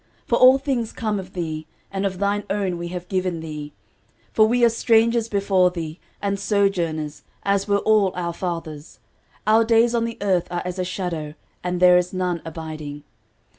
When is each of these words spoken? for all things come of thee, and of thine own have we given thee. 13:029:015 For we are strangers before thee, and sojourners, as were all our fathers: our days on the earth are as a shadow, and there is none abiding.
for 0.25 0.35
all 0.39 0.57
things 0.57 0.91
come 0.91 1.19
of 1.19 1.33
thee, 1.33 1.67
and 1.91 2.07
of 2.07 2.17
thine 2.17 2.43
own 2.49 2.71
have 2.87 3.03
we 3.03 3.07
given 3.07 3.39
thee. 3.39 3.71
13:029:015 4.29 4.33
For 4.33 4.47
we 4.47 4.65
are 4.65 4.69
strangers 4.69 5.29
before 5.29 5.69
thee, 5.69 5.99
and 6.19 6.39
sojourners, 6.39 7.21
as 7.43 7.67
were 7.67 7.77
all 7.77 8.11
our 8.15 8.33
fathers: 8.33 8.97
our 9.45 9.63
days 9.63 9.93
on 9.93 10.05
the 10.05 10.17
earth 10.19 10.47
are 10.49 10.63
as 10.65 10.79
a 10.79 10.83
shadow, 10.83 11.35
and 11.63 11.79
there 11.79 11.99
is 11.99 12.13
none 12.13 12.41
abiding. 12.43 13.03